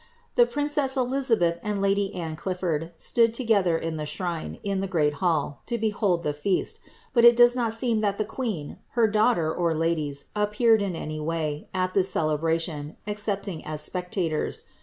The 0.33 0.47
princess 0.47 0.97
Elizabeth 0.97 1.59
and 1.61 1.79
lady 1.79 2.15
Anne 2.15 2.35
Clifford 2.35 2.91
stood 2.97 3.35
together 3.35 3.77
in 3.77 3.97
the 3.97 4.07
shrine, 4.07 4.57
in 4.63 4.79
the 4.79 4.87
great 4.87 5.13
hall, 5.21 5.61
to 5.67 5.77
behold 5.77 6.23
the 6.23 6.33
feast, 6.33 6.79
but 7.13 7.23
it 7.23 7.35
does 7.35 7.55
not 7.55 7.71
seem 7.71 8.01
that 8.01 8.17
the 8.17 8.25
queen, 8.25 8.77
her 8.93 9.05
daughter, 9.07 9.53
or 9.53 9.75
ladies, 9.75 10.31
appeared 10.35 10.81
in 10.81 10.95
any 10.95 11.19
way, 11.19 11.69
at 11.71 11.93
this 11.93 12.09
celebration, 12.09 12.97
excepting 13.05 13.63
as 13.63 13.81
spectators. 13.81 14.63